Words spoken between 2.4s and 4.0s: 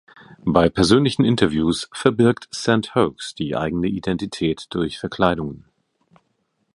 Saint Hoax die eigene